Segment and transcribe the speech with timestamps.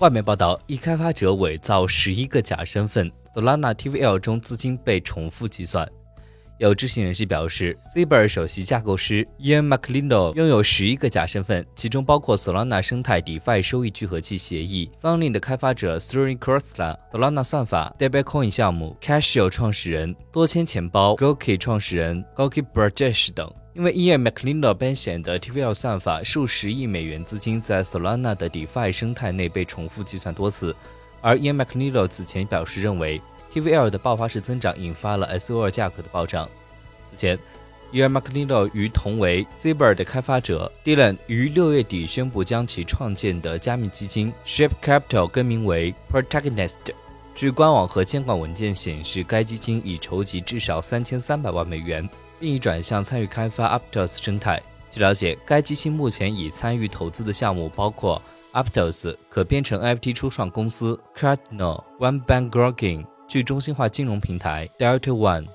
[0.00, 5.90] 外媒报道，一开发者伪造十一个假身份，Solana TVL 中资金被重复计算。
[6.58, 16.18] 有知情人士表示 c b e r 首席架构师 Ian McLindo 拥有十一个假身份，其中包括 Solana 生态 DeFi 收益聚合器协议、Sunny 的开发者 s t
[16.18, 23.50] r i n g Krosla、Solana 算法、Debicoin 项目、Cashio 创始人、多签钱包、Goki 创始人 Goki Brajesh 等。
[23.76, 30.74] 因为 Ian McLindo 编写的 TVL 算法数十亿美元资金在 Solana 的 DeFi 生态内被重复计算多次，
[31.20, 33.20] 而 Ian McLindo 此前表示认为。
[33.52, 36.48] TVL 的爆发式增长引发了 SOL 价格的暴涨。
[37.06, 37.38] 此前
[37.92, 46.76] ，Ian McLeod 与同为 Cyber 的开发者 Dylan 于六月底宣布将其创建的加密基金 SHAP Capital 更名为 Protagonist。
[47.34, 52.06] 据官网和监管文件显示，该基金已筹集至少三千三百万美元，
[52.38, 54.62] 并已转向参与开发 Aptos 生态。
[54.90, 58.20] 据了解，该基金目前已参与投资的项目包括
[58.52, 63.04] Aptos 可编程 NFT 初创公司 Cardinal、One Bank Grokking。
[63.28, 65.46] 去中心化金融平台 Delta One